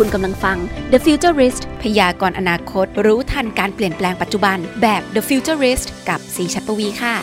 [0.00, 0.56] คุณกำลังฟัง
[0.92, 7.14] The Futurist พยากรณ์อนาคต รู้ทันการเปลี่ยนแปลงปัจจุบัน แบบ The Futurist กับซี ฉัตรปวีณ์ค่ะ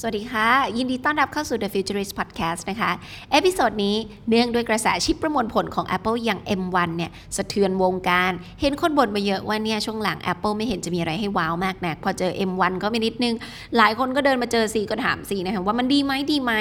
[0.00, 2.90] สวัสดีค่ะ ยินดีต้อนรับเข้าสู่ The Futurist Podcast นะคะ
[3.32, 3.96] episode นี้
[4.28, 13.34] เนื่องด้วยกระแสชิปประมวลผลของ Apple อย่าง M1 เนี่ยสะเทือนวงการ เห็นคนบ่นมาเยอะว่าเนี่ยช่วงหลัง Apple ไม่เห็นจะมีอะไรให้ว้าวมากนะพอเจอ M1 ก็ไม่นิดนึง
[13.76, 16.52] หลายคนก็เดินมาเจอซีก็ถามซีนะคะว่ามันดีไหมดีไหม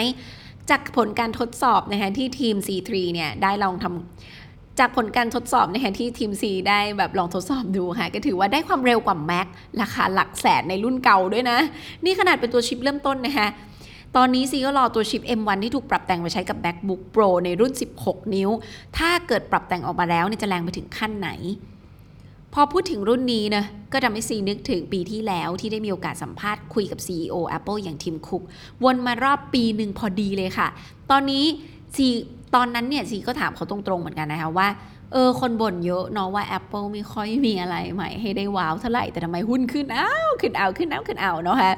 [0.70, 9.48] จากผลการทดสอบนะคะที่ทีม C3 เนี่ยได้ลองทำจากผลการทดสอบนะคะที่ทีม C ได้แบบลองทดสอบดูค่ะ ก็ถือว่าได้ความเร็วกว่า Mac
[9.82, 11.60] ราคาหลักแสนในรุ่นเก่าด้วยนะ
[12.06, 13.48] นี่ขนาดเป็นตัวชิปเริ่มต้นนะคะ
[14.16, 18.50] ตอนนี้ซีก็รอตัวชิป M1 ที่ถูกปรับแต่งไปใช้กับ MacBook Pro ในรุ่น 16 นิ้ว
[18.98, 21.30] ถ้าเกิดปรับแต่งออกมาแล้วเนี่ยจะแรงไปถึงขั้นไหน
[22.54, 23.64] พอพูดถึงรุ่นนี้นะ
[23.94, 28.44] ก็ทำให้ซีนึกถึงปีที่แล้วที่ได้มีโอกาสสัมภาษณ์คุยกับ CEO Apple อย่างทิมคุก
[28.84, 30.68] วนมารอบปีหนึ่งพอดีเลยค่ะ
[31.12, 31.46] ตอนนี้
[31.96, 32.08] ซี
[32.56, 34.68] ตอนนั้นเนี่ยซีก็ถามเขาตรงๆเหมือนกันนะคะว่า
[35.14, 41.74] เออคนบ่นเยอะเนาะว่า Apple ไม่ค่อยมีอะไรใหม่ให้ได้ว้าวเท่าไหร่ แต่ทำไมหุ้นขึ้นอ้าวขึ้นเอาขึ้นเอาขึ้นเอาเนาะฮะ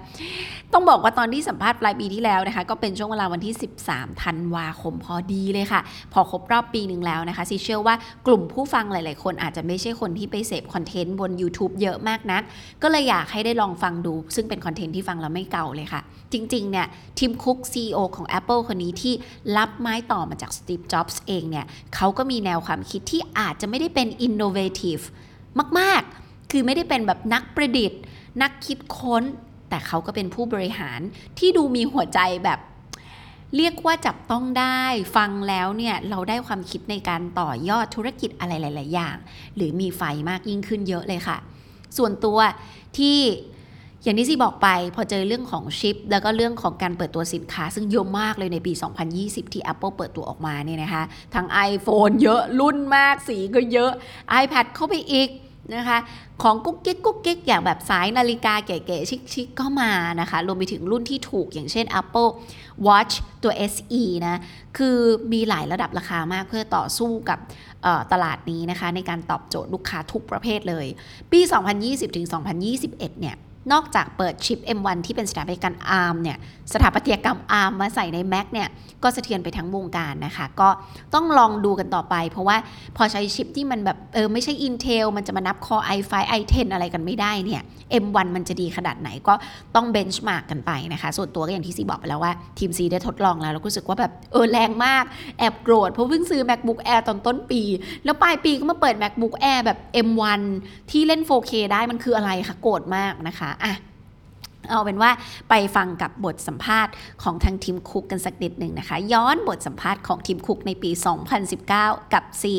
[0.74, 3.54] ต้องบอกว่าตอนที่สัมภาษณ์ปลายปีที่แล้วนะคะ ก็เป็นช่วงเวลาวันที่
[3.88, 5.82] 13ธันวาคมพอดีเลยค่ะ
[6.14, 7.96] พอครบรอบปีหนึ่งแล้วนะคะซีเชื่อว่า
[8.28, 12.42] กลุ่มผู้ฟังหลาย ๆ คนอาจจะไม่ใช่คนที่ไปเสพคอนเทนต์บน YouTube เยอะมากนัก
[12.84, 16.02] ก็เลยอยากให้ได้ลองฟังดู ซึ่งเป็นคอนเทนต์ที่ฟังแล้วไม่เก่าเลยค่ะ
[16.34, 16.88] จริง ๆ เนี่ย
[17.20, 19.14] ทีมคุก CEO ของ Apple คนนี้ที่
[19.58, 25.04] รับไม้ต่อมาจาก Steve Jobs เองเนี่ยเขาก็มีแนวความคิดที่อาจจะไม่ได้เป็น innovative
[25.80, 28.00] มาก ๆ คือไม่ได้เป็นแบบนักประดิษฐ์
[28.42, 29.24] นักคิดค้น
[29.70, 31.00] แต่เขาก็เป็นผู้บริหาร
[31.40, 32.60] ที่ดูมีหัวใจแบบ
[33.56, 34.82] เรียกว่าจับต้องได้
[35.16, 39.16] ฟังแล้วเนี่ยเราได้ความคิดในการต่อยอดธุรกิจอะไรหลาย ๆ อย่าง
[39.56, 41.38] หรือมีไฟมากยิ่งขึ้นเยอะเลยค่ะ
[41.98, 42.40] ส่วนตัว
[42.98, 43.18] ที่
[44.04, 48.74] อย่างที่ซีบอกไปพอเจอเรื่องของชิป แล้วก็เรื่องของการเปิดตัวสินค้า ซึ่งเยอะมากเลยในปี
[49.14, 51.04] 2020 ที่ Apple เปิดตัวออกมาเนี่ยนะคะ
[51.36, 53.92] ทั้ง iPhone เยอะรุ่นมากสีก็เยอะ
[54.42, 55.30] iPad เข้าไปอีก
[55.76, 56.00] นะคะ
[56.44, 59.92] ของกุ๊กกิ๊กกุ๊กกิ๊กอย่างแบบสายนาฬิกาเก๋ๆชิคๆก็มา
[60.22, 62.30] นะคะรวมไปถึงรุ่นที่ถูกอย่างเช่น Apple
[62.88, 63.14] Watch
[63.44, 64.40] ตัว SE นะ
[64.78, 64.98] คือ
[65.34, 67.40] มีหลายระดับราคามากเพื่อต่อสู้กับ
[68.12, 70.86] ตลาดนี้นะคะในการตอบโจทย์ลูกค้าทุกประเภทเลย
[71.32, 71.40] ปี
[72.12, 73.38] 2020-2021 เนี่ย
[73.72, 76.38] นอกจากเปิดชิป M1 ที่เป็นสถาปัตยกรรม ARM เนี่ย
[76.74, 78.68] สถาปัตยกรรม ARM มาใส่ใน Mac เนี่ย
[79.04, 80.70] ก็สะเทือนไปทั้งวงการนะคะ ก็
[81.14, 82.58] ต้องลองดูกันต่อไป เพราะว่า
[82.98, 87.62] พอใช้ชิปที่มันแบบเออไม่ใช่ Intel มันจะมานับ Core i5 i10 อะไรกันไม่ได้เนี่ย
[88.04, 89.34] M1 มันจะดีขนาดไหนก็
[89.76, 95.04] ต้องเบนช์มาร์กกันไปนะคะ ส่วนตัวก็อย่างที่ซีบอกไปแล้วว่าทีมซีได้ทดลองแล้วแล้วรู้สึกว่าแบบเออแรงมาก
[95.40, 97.62] แอบโกรธเพราะเพิ่งซื้อ MacBook Air ตอนต้นปี
[98.06, 100.42] แล้วปลายปีก็มาเปิด MacBook Air แบบ M1
[100.92, 103.76] ที่เล่น 4K ได้มันคืออะไรคะโกรธมากนะคะอะ
[104.70, 105.12] เอาเป็นว่า
[105.50, 110.92] ไปฟังกับบทสัมภาษณ์ของทางทีมคุกกันสักนิดหนึ่งนะคะ ย้อนบทสัมภาษณ์ของทีมคุกในปี
[111.52, 112.54] 2019 กับซี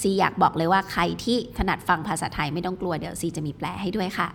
[0.00, 4.28] ซีอยากบอกเลยว่าใครที่ถนัดฟังภาษาไทยไม่ต้องกลัวเดี๋ยวซีจะมีแปลให้ด้วยค่ะ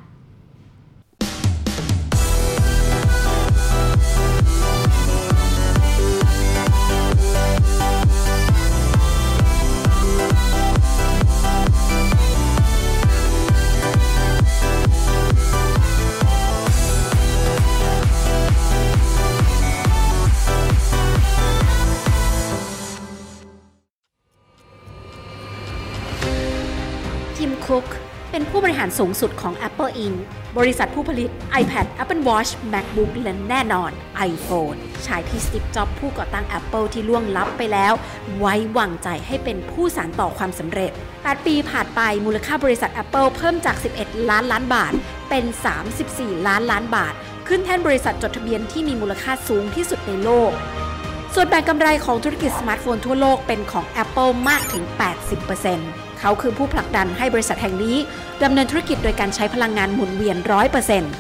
[27.68, 27.86] Cook
[28.32, 30.18] เป็นผู้บริหารสูงสุดของ Apple Inc.
[30.58, 31.30] บริษัทผู้ผลิต
[31.62, 33.92] iPad Apple Watch MacBook และแน่นอน
[34.30, 37.94] iPhone ชายที่ Steve Jobs ผู้ก่อตั้ง Apple ที่ล่วงลับไปแล้ว
[38.38, 40.92] ไว้วางใจให้เป็นผู้สานต่อความสำเร็จ
[41.22, 44.94] 8 ปีผ่านไปมูลค่าบริษัท Apple เพิ่มจาก 11 ล้านล้านบาท
[45.30, 45.46] เป็น
[45.96, 47.14] 34 ล้านล้านบาท
[47.48, 50.52] ขึ้นแท่นบริษัทจดทะเบียนที่มีมูลค่าสูงที่สุดในโลก
[51.34, 54.84] ส่วนแบ่งกำไรของธุรกิจสมาร์ทโฟนทั่วโลกเป็นของ Apple มากถึง
[55.52, 57.98] 80% เขาคือผู้ผลักดันให้บริษัทแห่งนี้
[58.44, 60.38] ดำเนินธุรกิจโดยการใช้พลังงานหมุนเวียน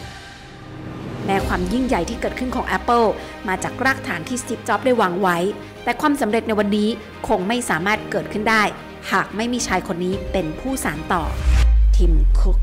[0.01, 3.07] 100%แม้ความยิ่งใหญ่ที่เกิดขึ้นของ Apple
[3.47, 5.37] มาจากรากฐานที่สตีฟจ็อบได้วางไว้
[5.83, 6.89] แต่ความสำเร็จในวันนี้
[7.27, 8.63] คงไม่สามารถเกิดขึ้นได้
[9.11, 11.23] หากไม่มีชายคนนี้เป็นผู้สานต่อ
[11.97, 12.59] ทิมคุก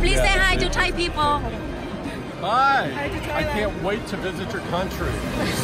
[0.00, 1.34] Please say hi to Thai people.
[2.42, 2.80] Hi.
[3.40, 5.12] I can't wait to visit your country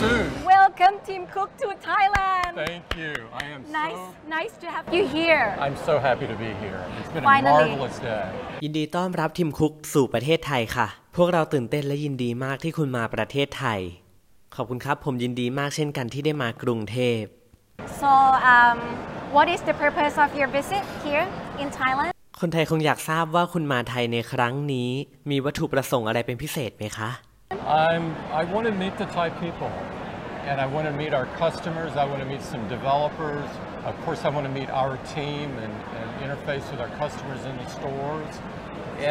[0.01, 0.27] soon.
[0.45, 2.53] Welcome Team Cook to Thailand.
[2.67, 3.13] Thank you.
[3.43, 5.57] I am Nice, so nice to have you here.
[5.59, 6.81] I'm so happy to be here.
[7.01, 7.65] It's been Finally.
[7.65, 8.25] a marvelous day.
[8.65, 10.87] ยินดีต้อนรับทีมคุกสู่ประเทศไทยค่ะ
[11.17, 13.81] พวกเราตื่นเต้นและยินดีมากที่คุณมาประเทศไทย
[14.55, 17.23] ขอบคุณครับ ผมยินดีมากเช่นกันที่ได้มากรุงเทพ
[18.03, 18.11] So,
[18.55, 18.79] um,
[19.37, 21.27] what is the purpose of your visit here
[21.63, 22.16] in Thailand?
[22.41, 24.91] คนไทยคงอยากทราบว่าคุณมาไทยในครั้งนี้
[25.31, 27.11] มีวัตถุประสงค์อะไรเป็นพิเศษไหมคะ
[27.85, 28.05] I'm
[28.41, 29.73] I want to meet the Thai people
[30.49, 31.91] and I want to meet our customers.
[32.03, 33.49] I want to meet some developers.
[33.91, 37.55] Of course, I want to meet our team and, and interface with our customers in
[37.61, 38.33] the stores.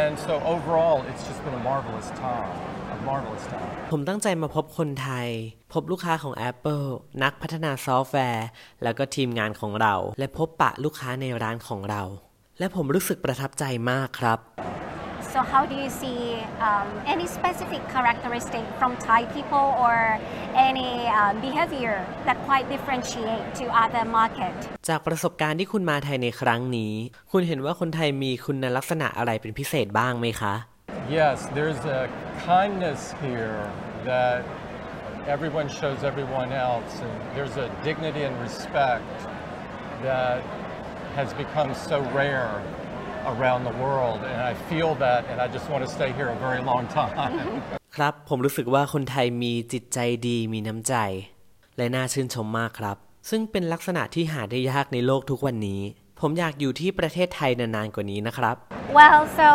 [0.02, 2.52] And so overall, it's just been a marvelous time.
[2.96, 3.70] A marvelous time.
[3.92, 5.28] ผมตั้งใจมาพบคนไทย
[5.74, 6.88] พบลูกค้าของ Apple
[7.24, 8.48] นักพัฒนาซอฟต์แวร์
[8.84, 12.04] แล้วก็ทีมงานของเรา และพบปะลูกค้าในร้านของเรา
[12.60, 14.40] และผมรู้สึกประทับใจมากครับ
[15.34, 16.20] So how do you see
[16.68, 19.96] um, any specific characteristic from Thai people or
[20.70, 21.96] any uh, behavior
[22.28, 24.54] that quite differentiate to other market?
[24.90, 26.94] จากประสบการณ์ที่คุณมาไทยในครั้งนี้
[27.32, 30.54] คุณเห็นว่าคนไทยมีคุณลักษณะอะไรเป็นพิเศษบ้างไหมคะ
[31.20, 32.02] Yes, there's a
[32.52, 33.60] kindness here
[34.12, 34.40] that
[35.36, 39.06] everyone shows everyone else, and there's a dignity and respect
[40.08, 40.40] that
[41.19, 42.51] has become so rare
[43.33, 46.39] around the world, and I feel that, and I just want to stay here a
[46.47, 47.15] very long time.
[47.97, 50.95] ครับ ผมรู้สึกว่าคนไทยมีจิตใจดีมีน้ำใจ
[51.77, 52.97] และน่าชื่นชมมากครับ
[53.31, 55.83] ซึ่งเป็นลักษณะที่หาได้ยากในโลกทุกวันนี้
[56.21, 58.57] ผมอยากอยู่ที่ประเทศไทยนานๆกว่านี้นะครับ
[58.99, 59.47] Well, so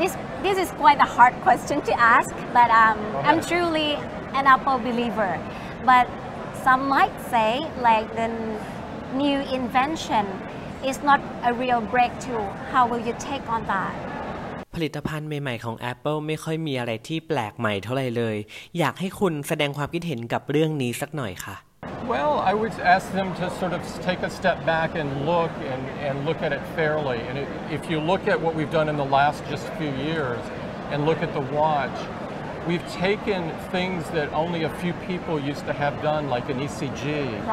[0.00, 0.12] this
[0.46, 2.98] this is quite a hard question to ask, but um,
[3.28, 3.90] I'm truly
[4.38, 5.32] an Apple believer.
[5.90, 6.06] But
[6.66, 7.50] some might say
[7.88, 8.28] like the
[9.22, 10.24] new invention
[10.90, 12.46] is not a real breakthrough.
[12.72, 13.94] How will you take on that?
[14.74, 18.36] ผลิตภัณฑ์ใหม่ๆของ Apple ไม่ค่อยมีอะไรที่แปลกใหม่เท่าไหร่เลย
[18.78, 21.56] อยากให้คุณแสดงความคิดเห็นกับเรื่องนี้สักหน่อยค่ะ
[22.14, 25.82] Well, I would ask them to sort of take a step back and look and,
[26.06, 27.18] and look at it fairly.
[27.28, 30.40] And if- if you look at what we've done in the last just few years
[30.92, 31.96] and look at the watch,
[32.68, 33.40] we've taken
[33.76, 37.04] things that only a few people used to have done, like an ECG,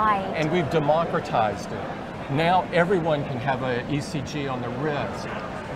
[0.08, 0.28] Right.
[0.40, 1.86] and we've democratized it.
[2.31, 5.29] Now everyone can have an ECG on the wrist.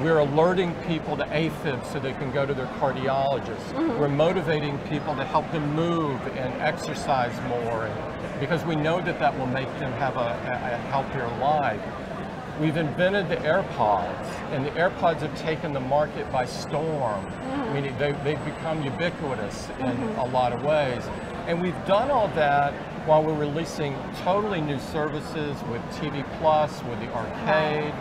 [0.02, 3.72] We're alerting people to AFib so they can go to their cardiologist.
[3.72, 4.00] Mm-hmm.
[4.00, 9.20] We're motivating people to help them move and exercise more and, because we know that
[9.20, 11.80] that will make them have a, a, a healthier life.
[12.60, 17.24] We've invented the AirPods, and the AirPods have taken the market by storm.
[17.24, 17.74] Mm-hmm.
[17.74, 20.18] Meaning they, they've become ubiquitous in mm-hmm.
[20.18, 21.04] a lot of ways.
[21.46, 22.74] And we've done all that
[23.06, 27.94] while we're releasing totally new services with TV Plus, with the arcade.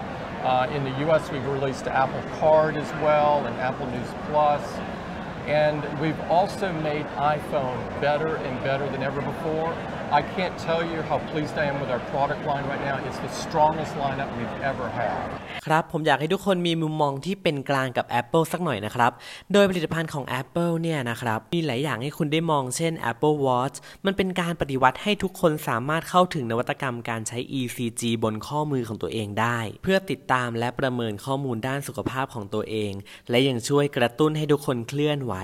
[0.43, 4.61] Uh, in the US, we've released Apple Card as well and Apple News Plus.
[5.47, 9.73] And we've also made iPhone better and better than ever before.
[10.11, 12.97] I can't tell you how pleased I am with our product line right now.
[13.05, 15.38] It's the strongest lineup we've ever had.
[15.65, 19.11] ครับ ผมอยากให้ทุกคนมีมุมมองที่เป็นกลางกับ Apple สักหน่อยนะครับ
[19.53, 23.75] โดยผลิตภัณฑ์ของ Apple เนี่ยนะครับ มีหลายอย่างให้คุณได้มองเช่น Apple Watch
[24.05, 32.93] มันเป็นการปฏิวัติให้ทุกคนสามารถเข้าถึงนวัตกรรมการใช้ ECG บนข้อมือของตัวเองได้ เพื่อติดตามและประเมินข้อมูลด้านสุขภาพของตัวเอง
[33.29, 35.35] และยังช่วยกระตุ้นให้ทุกคนเคลื่อนไหว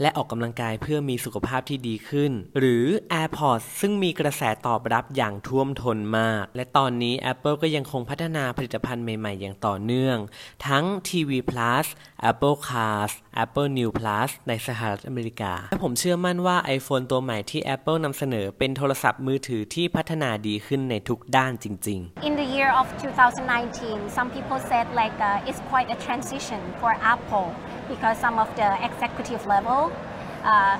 [0.00, 2.84] และออกกำลังกายเพื่อมีสุขภาพที่ดีขึ้น หรือ
[3.20, 10.16] AirPods ซึ่งมีกระแสตอบรับอย่างท่วมท้นมาก และตอนนี้ Apple ก็ยังคงพัฒนาผลิตภัณฑ์ใหม่ๆ อย่างต่อเนื่อง
[10.66, 11.86] ทั้ง TV Plus
[12.30, 13.12] Apple Cars
[13.44, 24.16] Apple New Plus ในสหรัฐอเมริกา และผมเชื่อมั่นว่า iPhone ตัวใหม่ที่ Apple นำเสนอเป็นโทรศัพท์มือถือที่พัฒนาดีขึ้นในทุกด้านจริง ๆ In the year of 2019,
[24.16, 27.48] some people said like uh, it's quite a transition for Apple
[27.90, 29.80] because some of the executive level
[30.52, 30.76] uh,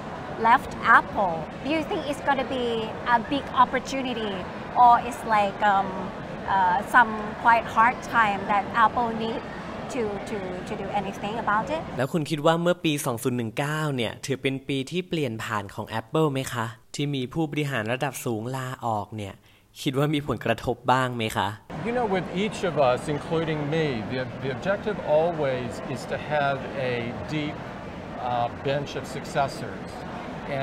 [0.49, 1.35] left Apple.
[1.65, 2.67] Do you think it's going to be
[3.17, 4.35] a big opportunity
[4.83, 5.89] or it's like um,
[6.49, 7.11] uh, some
[7.43, 9.41] quite hard time that Apple need
[9.94, 10.38] to, to,
[10.68, 11.82] to do anything about it?
[11.98, 12.94] แล้วคุณคิดว่าเมื่อปี
[13.44, 19.34] 2019 เนี่ย ถือเป็นปีที่เปลี่ยนผ่านของ Apple ไหมคะ ที่มีผู้บริหารระดับสูงลาออกเนี่ย
[19.82, 21.50] คิดว่ามีผลกระทบบ้างไหมคะ
[21.88, 26.60] You know, with each of us, including me, the, the objective always is to have
[26.92, 26.96] a
[27.36, 27.56] deep
[28.22, 29.88] uh, bench of successors.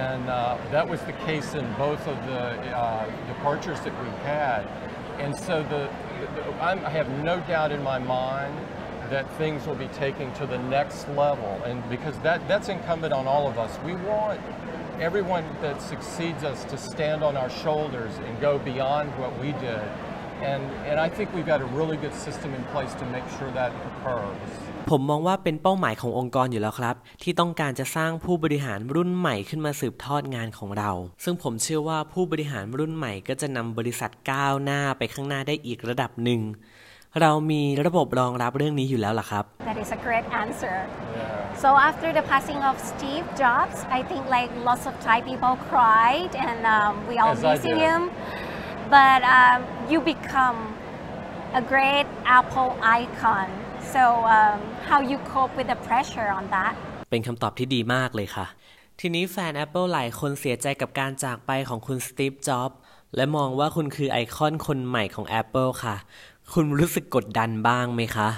[0.05, 2.45] And uh, that was the case in both of the
[2.77, 4.61] uh, departures that we've had.
[5.19, 5.83] And so the,
[6.37, 8.55] the, I'm, I have no doubt in my mind
[9.13, 11.61] that things will be taken to the next level.
[11.65, 13.79] And because that, that's incumbent on all of us.
[13.85, 14.41] We want
[15.01, 19.83] everyone that succeeds us to stand on our shoulders and go beyond what we did.
[20.43, 23.51] And, and I think we've got a really good system in place to make sure
[23.53, 24.51] that occurs.
[24.91, 30.91] ผมมองว่าเป็นเป้าหมายขององค์กรอยู่แล้วครับ ที่ต้องการจะสร้างผู้บริหารรุ่นใหม่ขึ้นมาสืบทอดงานของเรา
[31.25, 36.41] ซึ่งผมเชื่อว่าผู้บริหารรุ่นใหม่ก็จะนำบริษัทก้าวหน้าไปข้างหน้าได้อีกระดับหนึ่ง
[37.22, 40.76] เรามีระบบรองรับเรื่องนี้อยู่แล้วล่ะครับ That is a great answer.
[41.18, 41.62] Yeah.
[41.64, 46.32] So after the passing of Steve Jobs, I think like lots of Thai people cried
[46.48, 47.88] and um, we all As I missing did.
[47.88, 48.02] him.
[48.96, 49.60] But um,
[49.92, 50.58] you become
[51.60, 52.08] a great
[52.40, 53.48] Apple icon.
[53.94, 54.04] So
[54.38, 56.74] um, how you cope with the pressure on that?
[57.12, 58.46] เป็นคำตอบที่ดีมากเลยค่ะ
[59.00, 62.80] ทีนี้แฟน Apple หลายคนเสียใจกับการจากไปของคุณสตีฟจ็อบส์
[63.16, 65.96] และมองว่าคุณคือไอคอนคนใหม่ของ Apple ค่ะ
[66.53, 68.31] คุณรู้สึกกดดันบ้างไหมคะ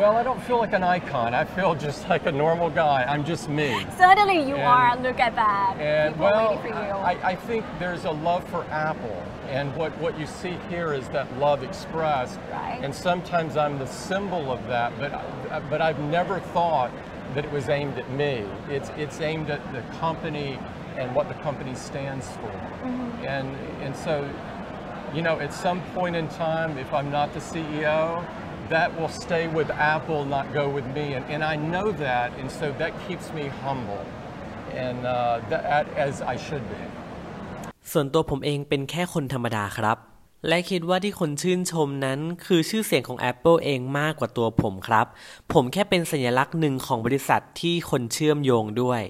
[0.00, 1.34] Well, I don't feel like an icon.
[1.42, 2.98] I feel just like a normal guy.
[3.12, 3.70] I'm just me.
[4.06, 4.90] Certainly you And- are.
[5.06, 5.70] Look at that.
[5.96, 6.94] And People well, waiting for you.
[7.12, 9.18] I, I think there's a love for Apple,
[9.56, 12.38] and what, what you see here is that love expressed.
[12.52, 12.78] Right.
[12.84, 15.10] And sometimes I'm the symbol of that, but
[15.72, 16.92] but I've never thought
[17.34, 18.34] that it was aimed at me.
[18.76, 20.50] It's it's aimed at the company
[21.00, 22.52] and what the company stands for.
[23.36, 23.48] And
[23.84, 24.14] and so,
[25.15, 27.99] you know, at some point in time, if I'm not the CEO.
[28.75, 32.49] That will stay with Apple, not go with me, and, and I know that, and
[32.59, 34.03] so that keeps me humble,
[34.85, 36.81] and uh, that, as I should be.
[37.91, 39.97] ส่วนตัวผมเองเป็นแค่คนธรรมดาครับ
[40.47, 45.05] และคิดว่าที่คนชื่นชมนั้น คือชื่อเสียงของ Apple เองมากกว่าตัวผมครับ
[45.53, 49.01] ผมแค่เป็นสัญลักษณ์หนึ่งของบริษัทที่คนเชื่อมโยงด้วย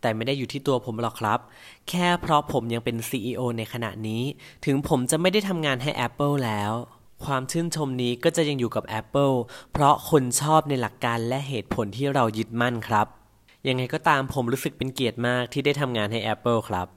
[0.00, 1.38] แต่ไม่ได้อยู่ที่ตัวผมหรอกครับ
[1.88, 4.22] แค่เพราะผมยังเป็น CEO ในขณะนี้
[4.64, 6.72] ถึงผมจะไม่ได้ทำงานให้ Apple แล้ว
[7.24, 9.34] ความชื่นชมนี้ก็จะยังอยู่กับ Apple
[9.72, 13.06] เพราะคนชอบในหลักการและเหตุผลที่เรายึดมั่นครับ
[13.68, 16.88] ยังไงก็ตามผมรู้สึกเป็นเกียรติมากที่ได้ทำงานให้ Apple ครับ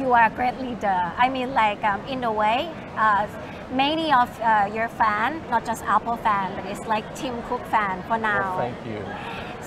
[0.00, 0.98] You are a great leader.
[1.24, 2.58] I mean, like um, in a way,
[2.96, 3.26] uh,
[3.84, 7.96] many of uh, your fan, not just Apple fan, but it's like Tim Cook fan
[8.08, 8.46] for now.
[8.56, 9.00] Well, thank you.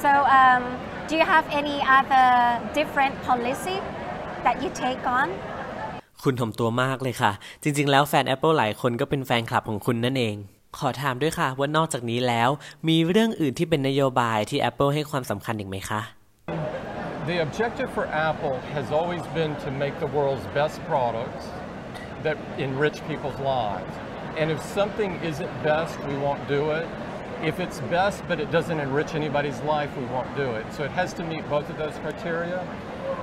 [0.04, 0.64] So, um,
[1.08, 2.28] do you have any other
[2.74, 3.78] different policy
[4.46, 5.28] that you take on?
[6.24, 7.32] คุณถ่อมตัวมากเลยค่ะ
[7.64, 10.36] จริง ๆ แล้วแฟน Apple หลายคนก็เป็นแฟนคลับของคุณนั่นเอง
[10.78, 12.50] ขอถามด้วยค่ะ ว่านอกจากนี้แล้ว
[12.88, 16.02] มีเรื่องอื่นที่เป็นนโยบายที่ Apple ให้ความสำคัญอีกไหมคะ
[17.32, 21.44] The objective for Apple has always been to make the world's best products
[22.26, 23.94] that enrich people's lives.
[24.40, 26.88] And if something isn't best, we won't do it.
[27.44, 30.66] If it's best but it doesn't enrich anybody's life, we won't do it.
[30.74, 32.68] So it has to meet both of those criteria.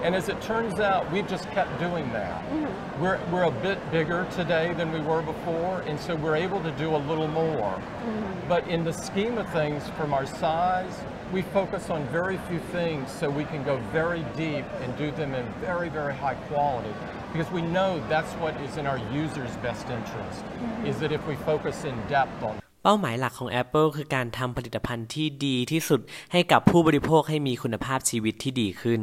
[0.02, 2.42] And as it turns out, we've just kept doing that.
[2.44, 3.02] Mm-hmm.
[3.02, 6.70] We're, we're a bit bigger today than we were before, and so we're able to
[6.72, 7.74] do a little more.
[7.74, 8.48] Mm-hmm.
[8.48, 11.00] But in the scheme of things, from our size,
[11.32, 15.34] we focus on very few things so we can go very deep and do them
[15.34, 16.92] in very, very high quality.
[17.32, 20.86] Because we know that's what is in our users' best interest, mm-hmm.
[20.86, 26.00] is that if we focus in depth on เป้าหมายหลักของ Apple คือการทำผลิตภัณฑ์ที่ดีที่สุด
[26.32, 29.00] ให้กับผู้บริโภคให้มีคุณภาพชีวิตที่ดีขึ้น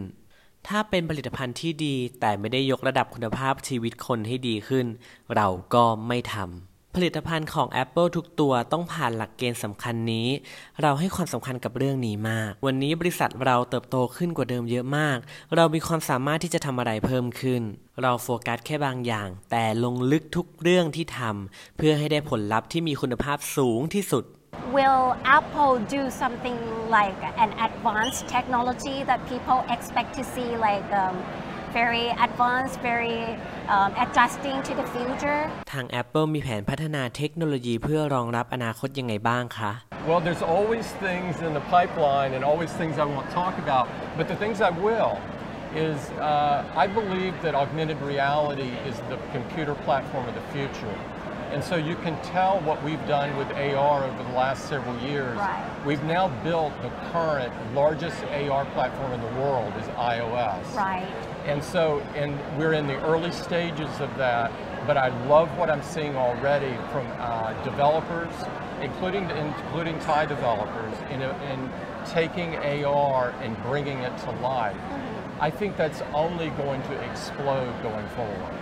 [0.67, 4.85] ถ้าเป็นผลิตภัณฑ์ที่ดีแต่ไม่ได้ยกระดับคุณภาพชีวิตคนให้ดีขึ้น
[5.35, 10.27] เราก็ไม่ทำ ผลิตภัณฑ์ของ Apple ทุกตัวต้องผ่านหลักเกณฑ์สำคัญนี้
[10.81, 15.17] เราให้ความสำคัญกับเรื่องนี้มาก วันนี้บริษัทเราเติบโตขึ้นกว่าเดิมเยอะมาก
[15.55, 17.61] เรามีความสามารถที่จะทำอะไรเพิ่มขึ้น
[18.01, 24.25] เราโฟกัสแค่บางอย่าง แต่ลงลึกทุกเรื่องที่ทำเพื่อให้ได้ผลลัพธ์ที่มีคุณภาพสูงที่สุด
[24.75, 25.05] Will
[25.37, 26.57] Apple do something
[26.97, 31.15] like an advanced technology that people expect to see, like um,
[31.74, 33.20] very advanced, very
[33.74, 35.40] um, adjusting to the future?
[35.72, 39.72] ทาง Apple มีแผนพัฒนาเทคโนโลยีเพื่อรองรับอนาคตยังไงบ้างคะ
[40.08, 43.86] Well, there's always things in the pipeline and always things I won't talk about,
[44.18, 45.12] but the things I will
[45.74, 45.98] is
[46.32, 50.96] uh, I believe that augmented reality is the computer platform of the future.
[51.52, 55.36] And so you can tell what we've done with AR over the last several years.
[55.36, 55.84] Right.
[55.84, 60.64] We've now built the current largest AR platform in the world is iOS.
[60.76, 61.12] Right.
[61.46, 64.52] And so, and we're in the early stages of that,
[64.86, 68.34] but I love what I'm seeing already from uh, developers,
[68.80, 71.58] including including Thai developers, in, in
[72.04, 74.76] taking AR and bringing it to life.
[75.40, 78.54] I think that's only going to explode going forward.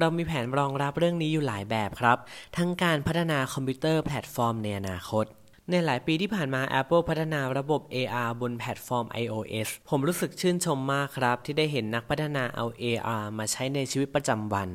[0.00, 2.18] เรามีแผนรองรับเรื่องนี้อยู่หลายแบบครับ
[2.56, 5.24] ทั้งการพัฒนาคอมพิวเตอร์แพลตฟอร์มในอนาคต
[5.69, 14.69] ในหลายปีที่ผ่านมา Apple พัฒนาระบบ AR บนแพลตฟอร์ม iOS ผมรู้สึกชื่นชมมากครับ ที่ได้เห็นนักพัฒนาเอา AR มาใช้ในชีวิตประจำวัน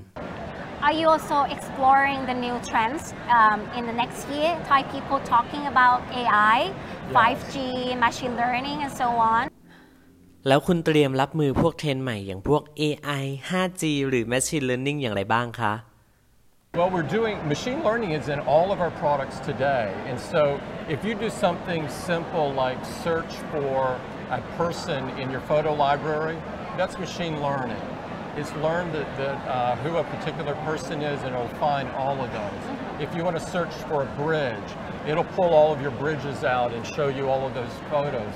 [0.87, 3.03] Are you also exploring the new trends
[3.37, 4.51] um, in the next year?
[4.69, 6.59] Thai people talking about AI,
[7.17, 7.55] 5G,
[8.05, 9.45] machine learning, and so on.
[10.49, 15.73] แล้วคุณเตรียมรับมือพวกเทรนด์ใหม่อย่างพวก AI 5G หรือ Machine Learning อย่างไรบ้างคะ
[16.77, 19.95] Well, we're doing machine learning is in all of our products today.
[20.05, 25.73] And so if you do something simple like search for a person in your photo
[25.73, 26.37] library,
[26.77, 27.81] that's machine learning.
[28.37, 32.31] It's learned that, that uh, who a particular person is and it'll find all of
[32.31, 33.01] those.
[33.01, 34.71] If you want to search for a bridge,
[35.09, 38.35] it'll pull all of your bridges out and show you all of those photos.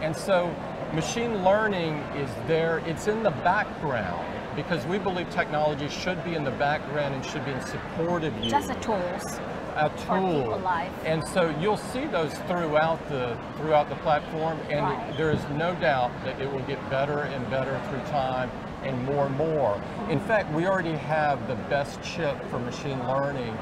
[0.00, 0.54] And so
[0.92, 6.44] machine learning is there, it's in the background because we believe technology should be in
[6.44, 8.50] the background and should be in support of you.
[8.50, 9.40] Just the tools.
[9.76, 10.60] a tool.
[11.04, 15.16] And so you'll see those throughout the throughout the platform, and Right.
[15.16, 18.50] there is no doubt that it will get better and better through time
[18.82, 19.80] and more and more.
[20.08, 23.56] In fact, we already have the best chip for machine learning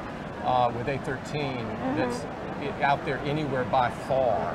[0.45, 1.65] uh, with A13
[1.95, 2.25] that's
[2.81, 4.53] out there anywhere by far.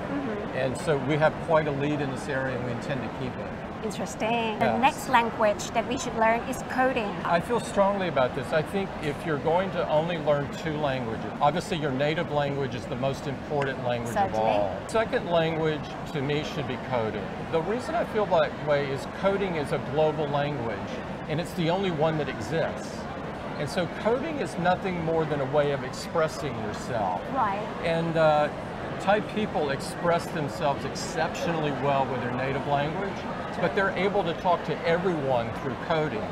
[0.54, 3.32] And so we have quite a lead in this area, and we intend to keep
[3.32, 3.50] it.
[3.84, 4.58] Interesting.
[4.58, 4.80] The Yes.
[4.80, 7.14] next language that we should learn is coding.
[7.22, 8.50] I feel strongly about this.
[8.50, 12.86] I think if you're going to only learn two languages, obviously your native language is
[12.86, 14.38] the most important language Certainly.
[14.40, 14.76] of all.
[14.86, 17.22] Second language to me should be coding.
[17.52, 20.78] The reason I feel that way is coding is a global language
[21.28, 22.96] and it's the only one that exists.
[23.58, 27.20] And so coding is nothing more than a way of expressing yourself.
[27.34, 27.62] Right.
[27.84, 28.48] And uh,
[29.00, 33.12] Thai people express themselves exceptionally well with their native language,
[33.60, 36.22] but they're able to talk to everyone through coding.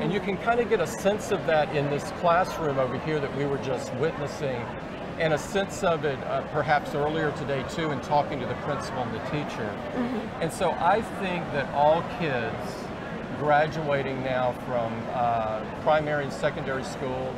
[0.00, 3.20] And you can kind of get a sense of that in this classroom over here
[3.20, 4.60] that we were just witnessing,
[5.18, 9.02] and a sense of it uh, perhaps earlier today too in talking to the principal
[9.02, 9.70] and the teacher.
[10.40, 12.74] And so I think that all kids
[13.38, 17.36] graduating now from uh, primary and secondary schools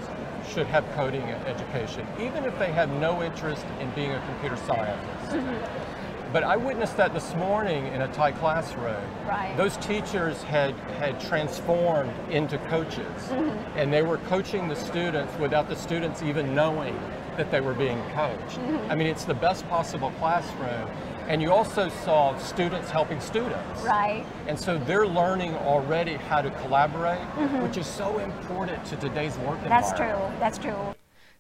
[0.49, 5.33] should have coding education, even if they have no interest in being a computer scientist.
[5.33, 6.33] Mm-hmm.
[6.33, 9.03] But I witnessed that this morning in a Thai classroom.
[9.27, 9.55] Right.
[9.57, 13.79] Those teachers had, had transformed into coaches, mm-hmm.
[13.79, 16.99] and they were coaching the students without the students even knowing
[17.39, 18.59] that they were being coached.
[18.59, 18.91] Mm-hmm.
[18.91, 20.91] I mean, it's the best possible classroom.
[21.31, 22.21] And you also saw
[22.53, 23.77] students helping students.
[23.97, 24.25] Right.
[24.49, 27.27] And so they're learning already how to collaborate,
[27.65, 29.99] which is so important to today's work That's environment.
[30.01, 30.21] true.
[30.43, 30.83] That's true.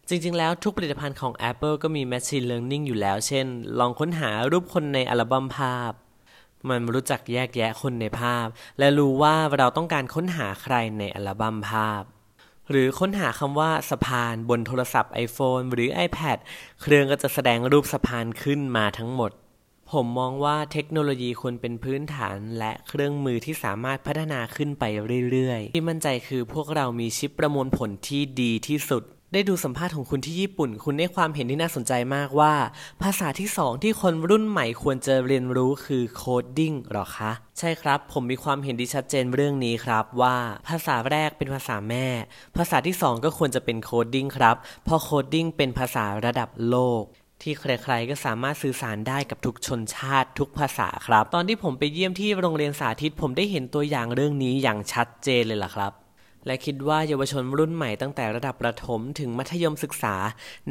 [0.08, 3.46] จริง ๆ แล้วทุกผลิตภัณฑ์ของ Apple ก็มี Machine Learning อยู่แล้ว เช่น
[3.78, 5.92] ลองค้นหารูปคนในอัลบั้มภาพ
[6.68, 8.46] มันรู้จักแยกแยะคนในภาพ
[8.78, 12.02] และรู้ว่าเราต้องการค้นหาใครในอัลบั้มภาพ
[12.70, 16.38] หรือค้นหาคำว่าสะพานบนโทรศัพท์ iPhone หรือ iPad
[16.80, 19.32] เครื่องก็จะแสดงรูปสะพานขึ้นมาทั้งหมด
[19.92, 24.84] ผมมองว่าเทคโนโลยีควรเป็นพื้นฐานและเครื่องมือที่สามารถพัฒนาขึ้นไป
[25.30, 29.02] เรื่อยๆ ที่มั่นใจคือพวกเรามีชิปประมวลผลที่ดีที่สุด
[29.32, 32.54] ได้ดูสัมภาษณ์ของคุณที่ญี่ปุ่น คุณได้ความเห็นที่น่าสนใจมากว่า
[33.02, 40.36] ภาษาที่สองที่คนรุ่นใหม่ควรจะเรียนรู้คือโคดดิ้งหรอคะ ใช่ครับ ผมมีความเห็นที่ชัดเจนเรื่องนี้ครับว่า
[40.68, 42.06] ภาษาแรกเป็นภาษาแม่
[42.56, 47.04] ภาษาที่สองก็ควรจะเป็น coding ครับ เพราะ coding เป็นภาษาระดับโลก
[47.42, 56.07] ที่ใครๆก็สามารถสื่อสารได้กับทุกชนชาติทุกภาษาครับ ตอนที่ผมไปเยี่ยมที่โรงเรียนสาธิตผมได้เห็นตัวอย่างเรื่องนี้อย่างชัดเจนเลยล่ะครับ
[56.48, 60.14] และคิดว่าเยาวชนรุ่นใหม่ตั้งแต่ระดับประถมถึงมัธยมศึกษา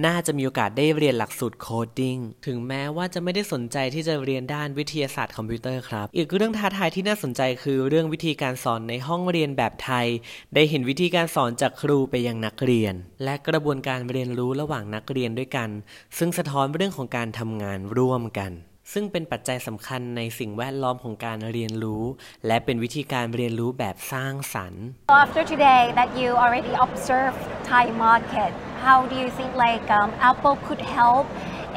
[0.06, 10.08] น่าจะมีโอกาสได้เรียนหลักสูตร coding ถึงแม้ว่าจะไม่ได้สนใจที่จะเรียนด้านวิทยาศาสตร์คอมพิวเตอร์ครับ อีกเรื่องท้าทายที่น่าสนใจคือเรื่องวิธีการสอนในห้องเรียนแบบไทย
[10.56, 15.70] ได้เห็นวิธีการสอนจากครูไปยังนักเรียน และกระบวนการเรียนรู้ระหว่างนักเรียนด้วยกัน
[16.18, 18.54] ซึ่งสะท้อนเรื่องของการทำงานร่วมกัน
[18.94, 22.04] ซึ่งเป็นปัจจัยสำคัญในสิ่งแวดล้อมของการเรียนรู้
[22.48, 28.52] และเป็นวิธีการเรียนรู้แบบสร้างสรรค์ So after today that you already observed Thai market,
[28.86, 31.26] how do you think like um, Apple could help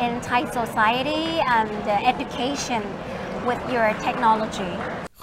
[0.05, 1.25] in Thai society
[1.59, 2.83] and uh, education
[3.49, 4.75] with your technology?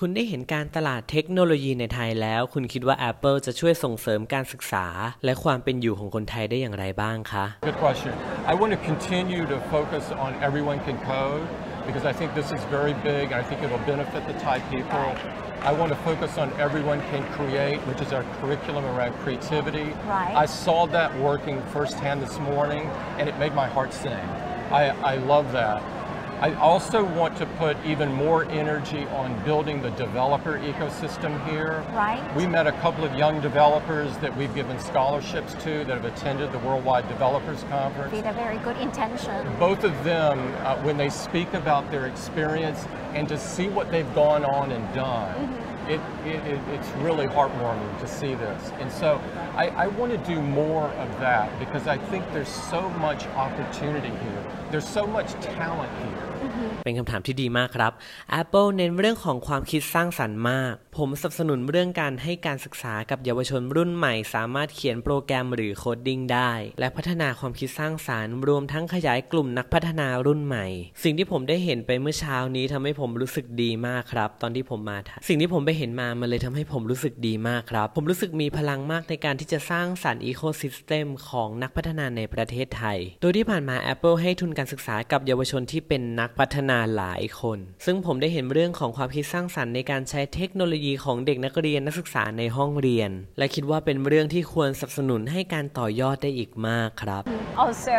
[0.02, 4.86] คุณได้เห็นการตลาดเทคโนโลยีในไทยแล้ว คุณคิดว่า Apple จะช่วยส่งเสริมการศึกษา
[5.26, 8.13] และความเป็นอยู่ของคนไทยได้อย่างไรบ้างคะ Good question.
[8.52, 11.45] I want to continue to focus on everyone can code
[11.88, 14.60] because I think this is very big and I think it will benefit the Thai
[14.69, 15.15] people.
[15.62, 19.93] I want to focus on everyone can create, which is our curriculum around creativity.
[20.06, 20.36] Right.
[20.36, 22.86] I saw that working firsthand this morning
[23.17, 24.12] and it made my heart sing.
[24.12, 25.82] I, I love that.
[26.39, 31.84] I also want to put even more energy on building the developer ecosystem here.
[31.93, 32.23] Right.
[32.36, 36.52] We met a couple of young developers that we've given scholarships to that have attended
[36.52, 38.12] the Worldwide Developers Conference.
[38.12, 39.52] With a very good intention.
[39.58, 44.13] Both of them, uh, when they speak about their experience and to see what they've
[44.13, 48.61] gone on and done, it, it, it, it's really heartwarming to see this.
[48.80, 49.20] And so
[49.56, 54.14] I, I want to do more of that because I think there's so much opportunity
[54.24, 54.42] here.
[54.70, 56.28] There's so much talent here.
[56.85, 57.92] เป็นคำถามที่ดีมากครับ
[58.40, 70.65] Apple เน้นเรื่องของความคิดสร้างสรรค์มาก ผมสนับสนุนเรื่องการให้การศึกษากับเยาวชนรุ่นใหม่ สามารถเขียนโปรแกรมหรือ coding ได้ และพัฒนาความคิดสร้างสรรค์รวมทั้งขยายกลุ่มนักพัฒนารุ่นใหม่
[71.03, 97.23] สิ่งที่ผมได้เห็นไปเมื่อเช้านี้ทำให้ผมรู้สึกดีมากครับ ตอนที่ผมมาสิ่งที่ผมไปเห็นมามันเลยทำให้ผมรู้สึกดีมากครับ ผมรู้สึกมีพลังมากในการที่จะสร้างสรรค์ ecosystem ของนักพัฒนาในประเทศไทย โดยที่ผ่านมา Apple ให้ทุนการศึกษากับเยาวชนที่เป็นนักพัฒนาหลายคน ซึ่งผมได้เห็นเรื่องของความคิดสร้างสรรค์ในการใช้เทคโนโลยีอีของเด็กนักเรียนนักศึกษาในห้องเรียน และคิดว่าเป็นเรื่องที่ควรสนับสนุนให้การต่อยอดได้อีกมากครับ
[97.65, 97.97] Also,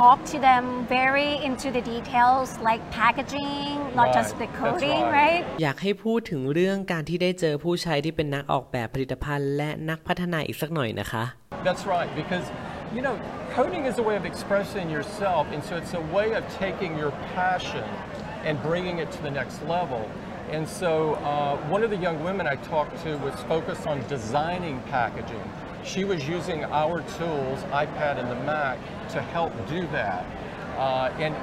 [0.00, 0.64] talk to them
[0.98, 5.20] very into the details like packaging, not Right, just the that's coding, right.
[5.20, 5.42] right?
[5.62, 11.24] อยากให้พูดถึงเรื่องการที่ได้เจอผู้ใช้ที่เป็นนักออกแบบผลิตภัณฑ์และนักพัฒนาอีกสักหน่อยนะคะ
[11.66, 12.46] That's right, because
[12.96, 13.16] you know,
[13.56, 17.12] coding is a way of expressing yourself, and so it's a way of taking your
[17.36, 17.86] passion
[18.46, 20.02] and bringing it to the next level.
[20.51, 24.79] And so, uh, one of the young women I talked to was focused on designing
[24.91, 25.43] packaging.
[25.83, 28.77] She was using our tools, iPad and the Mac,
[29.09, 30.25] to help do that.
[30.77, 31.33] Uh, and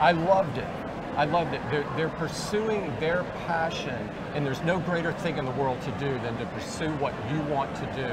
[0.00, 0.68] I loved it.
[1.16, 1.62] I loved it.
[1.70, 6.10] They're, they're pursuing their passion, and there's no greater thing in the world to do
[6.24, 8.10] than to pursue what you want to do,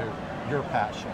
[0.50, 1.12] your passion.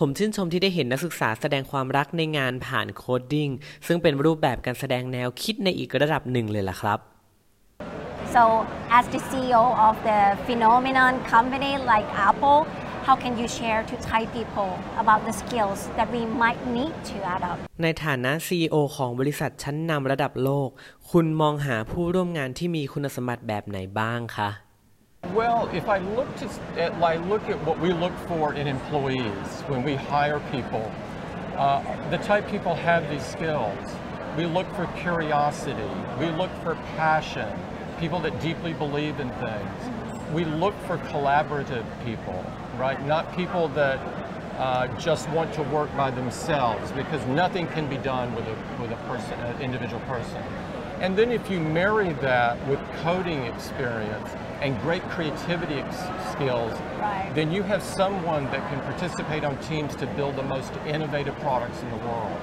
[0.00, 3.50] ผมชื่นชมที่ได้เห็นนักศึกษาแสดงความรักในงานผ่านโคดดิ้ง
[3.86, 7.09] ซึ่งเป็นรูปแบบการแสดงแนวคิดในอีกระดับหนึ่งเลยล่ะครับ
[8.34, 8.42] So,
[8.98, 12.58] as the CEO of the phenomenon company like Apple,
[13.06, 14.70] how can you share to Thai people
[15.02, 17.58] about the skills that we might need to adopt?
[17.82, 20.70] ในฐานะ CEO ของบริษัทชั้นนำระดับโลก
[21.10, 24.50] คุณมองหาผู้ร่วมงานที่มีคุณสมบัติแบบไหนบ้างคะ
[25.40, 26.46] Well, if I look to,
[26.84, 30.84] at, I look at what we look for in employees when we hire people,
[31.56, 31.82] uh,
[32.14, 33.84] the type people have these skills.
[34.40, 35.90] We look for curiosity.
[36.22, 37.50] We look for passion.
[38.01, 40.33] People that deeply believe in things.
[40.33, 42.43] We look for collaborative people,
[42.77, 42.99] right?
[43.05, 43.99] Not people that
[44.57, 48.91] uh, just want to work by themselves because nothing can be done with a with
[48.91, 50.41] a person, an individual person.
[50.99, 54.29] And then if you marry that with coding experience
[54.61, 55.83] and great creativity
[56.31, 57.31] skills, Right.
[57.35, 61.81] then you have someone that can participate on teams to build the most innovative products
[61.81, 62.37] in the world.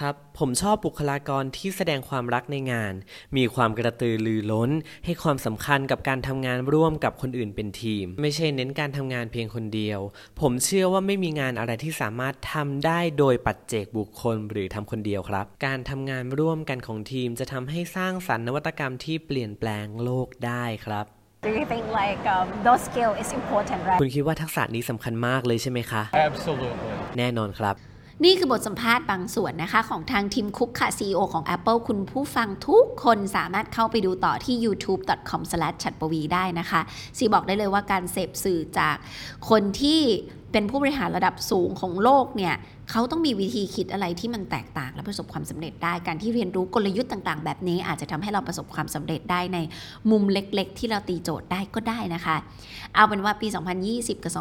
[0.00, 2.94] ครับผมชอบบุคลากรที่แสดงความรักในงาน
[3.36, 4.70] มีความกระตือรือร้น
[5.04, 10.00] ให้ความสำคัญกับการทำงานร่วมกับคนอื่นเป็นทีม ไม่ใช่เน้นการทำงานเพียงคนเดียว
[10.40, 21.06] ผมเชื่อว่าไม่มีงานอะไรที่สามารถทำได้โดยปัจเจกบุคคลหรือทำคนเดียวครับ การทำงานร่วมกันของทีมจะทำให้สร้างสรรค์นวัตกรรมที่เปลี่ยนแปลงโลกได้ครับ
[21.46, 24.00] Do you think like um, those skills is important, right?
[24.00, 26.92] คุณคิดว่าทักษะนี้สำคัญมากเลยใช่ไหมคะ Absolutely.
[27.18, 27.76] แน่นอนครับ
[28.24, 36.80] นี่คือบทสัมภาษณ์บางส่วนนะคะ ของทางทีมคุกค่ะ CEO ของ Apple คุณผู้ฟังทุกคนสามารถเข้าไปดูต่อที่ youtube.com c h a t p v ได้นะคะ
[37.18, 38.96] ซีบอกได้เลยว่าการเสพสื่อจาก
[39.50, 40.00] คนที่
[40.52, 42.54] เป็นผู้บริหารระดับสูงของโลกเนี่ย
[42.90, 49.58] เขาต้องมีวิธีคิดอะไรที่มันแตกต่างและประสบความสำเร็จได้ การที่เรียนรู้กลยุทธ์ต่างๆ แบบนี้ อาจจะทำให้เราประสบความสำเร็จได้ใน
[50.10, 52.36] มุมเล็กๆ ที่เราตีโจทย์ได้ก็ได้นะคะ
[52.94, 53.46] เอาเป็นว่าปี
[53.86, 54.32] 2020 กับ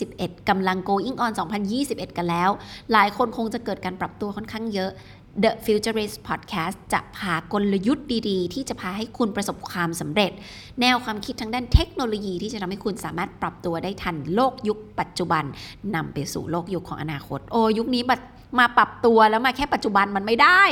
[0.00, 1.32] 2021กำลัง going on
[1.74, 2.50] 2021 กันแล้ว
[2.92, 4.90] หลายคนคงจะเกิดการปรับตัวค่อนข้างเยอะ
[5.42, 10.32] The Futurist Podcast จะพากลยุทธ์ดีๆ ที่จะพาให้คุณประสบความสำเร็จ
[10.80, 15.44] แนวความคิดทางด้านเทคโนโลยีที่จะทำให้คุณสามารถปรับตัวได้ทันโลกยุคปัจจุบัน
[15.94, 18.20] นำไปสู่โลกยุคของอนาคต โอ้ยุคนี้แบบ
[18.58, 20.62] มาปรับตัวแล้วมาแค่ปัจจุบันมันไม่ได้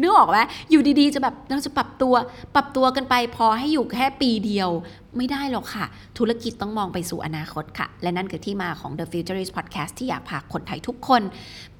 [0.00, 0.38] นึกออกไหม
[0.70, 2.14] อยู่ดีๆ จะแบบเราจะปรับตัว
[2.54, 4.70] ปรับตัวกันไปพอให้อยู่แค่ปีเดียว
[5.16, 5.86] ไม่ได้หรอกค่ะ
[6.18, 11.22] ธุรกิจต้องมองไปสู่อนาคตค่ะ และนั่นคือที่มาของ The Futurist Podcast ที่อยากพาคนไทยทุกคน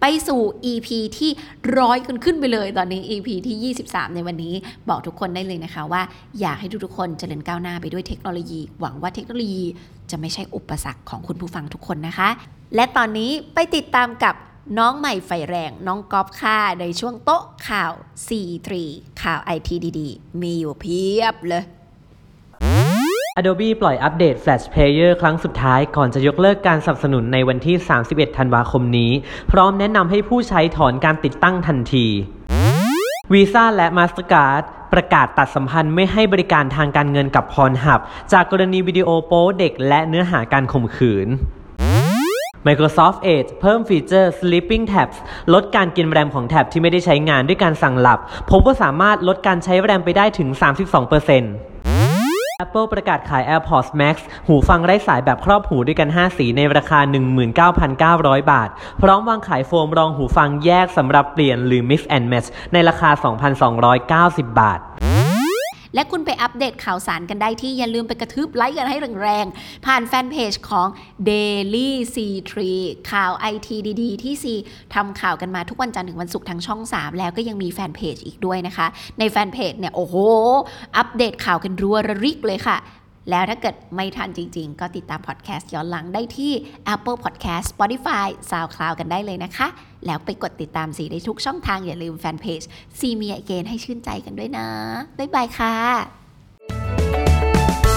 [0.01, 0.41] ไปสู่
[0.73, 0.89] EP
[1.19, 1.31] ที่
[1.79, 4.55] ร้อยกันขึ้นไปเลยตอนนี้ EP ที่ 23 ในวันนี้
[4.89, 6.03] บอกทุกคนได้เลยนะคะว่า
[6.41, 9.65] อยากให้ทุกๆคนเจริญก้าวหน้าไปด้วยเทคโนโลยี หวังว่าเทคโนโลยี
[10.11, 12.29] จะไม่ใช่อุปสรรคของคุณผู้ฟังทุกคนนะคะ
[12.75, 14.35] และตอนนี้ไปติดตามกับ
[14.79, 17.93] น้องใหม่ไฟแรงน้องก๊อฟค่ะในช่วงโต๊ะข่าว
[18.27, 18.71] C3
[19.23, 21.63] ข่าวไอทีดีๆ มีอยู่เพียบเลย
[23.39, 27.77] Adobe ปล่อยอัปเดต Flash Player ครั้งสุดท้ายก่อนจะยกเลิกการสนับสนุนในวันที่
[28.07, 29.13] 31 ธันวาคมนี้
[29.53, 32.07] พร้อมแนะนำให้ผู้ใช้ถอนการติดตั้งทันที
[33.33, 38.01] Visa และ Mastercard ประกาศตัดสัมพันธ์ไม่ให้บริการทางการเงินกับ Pornhub
[38.33, 41.29] จากกรณีวิดีโอโป๊เด็กและเนื้อหาการข่มขืน
[42.67, 45.17] Microsoft Edge เพิ่มฟีเจอร์ Sleeping Tabs
[45.55, 48.19] ลดการกินแรมของแท็บที่ไม่ได้ใช้งานด้วยการสั่งหลับ
[48.51, 50.49] พบว่าสามารถลดการใช้แรมไปได้ถึง
[51.35, 57.01] 32% Apple ประกาศขาย AirPods Max หูฟังไร้สายแบบครอบหูด้วยกัน 5 สีในราคา
[57.75, 58.69] 19,900 บาท
[59.03, 63.11] พร้อมวางขายโฟมรองหูฟังแยกสำหรับเปลี่ยนหรือ Mix and Match ในราคา
[64.45, 64.79] 2,290 บาท
[65.97, 70.87] และคุณไปอัปเดตข่าวสารกันได้ที่อย่าลืมไปกระทืบไลค์กันให้แรงๆ ผ่านแฟนเพจของ
[71.31, 72.53] Daily C3
[73.13, 74.45] ข่าวไอทีดีๆ ที่ C
[74.95, 78.87] ทำข่าวกันมาทุกวันจันทร์ถึงวันศุกร์ทางช่อง 3 แล้วก็ยังมีแฟนเพจอีกด้วยนะคะ
[79.19, 80.15] ในแฟนเพจเนี่ย โอ้โห
[80.97, 82.77] อัปเดตข่าวกันรัวระริกเลยค่ะ
[83.31, 86.53] แล้วถ้าเกิดไม่ทันจริง ๆ ก็ติดตามพอดแคสต์ย้อนหลังได้ที่
[86.95, 89.67] Apple Podcast Spotify SoundCloud กันได้เลยนะคะ
[90.07, 92.63] แล้วไปกดติดตามสีได้ทุกช่องทางอย่าลืมแฟนเพจ
[92.99, 94.69] ซีเมียเกนให้ชื่นใจกันด้วยนะ
[95.19, 95.75] บ๊ายบายค่ะ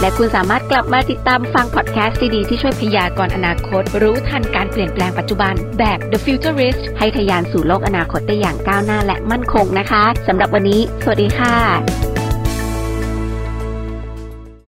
[0.02, 12.09] และคุณสามารถกลับมาติดตามฟังพอดแคสต์ดีๆที่ช่วยพยากรณ์อนาคต รู้ทันการเปลี่ยนแปลงปัจจุบันแบบ The Futurist ให้ทะยานสู่โลกอนาคตได้อย่างก้าวหน้าและมั่นคงนะคะสำหรับวันนี้ สวัสดีค่ะ